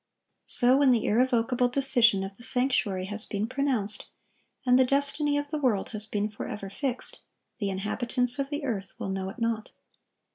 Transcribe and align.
So 0.47 0.77
when 0.77 0.89
the 0.91 1.05
irrevocable 1.05 1.67
decision 1.67 2.23
of 2.23 2.35
the 2.35 2.41
sanctuary 2.41 3.05
has 3.05 3.27
been 3.27 3.45
pronounced, 3.45 4.07
and 4.65 4.79
the 4.79 4.83
destiny 4.83 5.37
of 5.37 5.51
the 5.51 5.59
world 5.59 5.89
has 5.89 6.07
been 6.07 6.27
forever 6.27 6.71
fixed, 6.71 7.19
the 7.59 7.69
inhabitants 7.69 8.39
of 8.39 8.49
the 8.49 8.63
earth 8.65 8.95
will 8.97 9.09
know 9.09 9.29
it 9.29 9.37
not. 9.37 9.69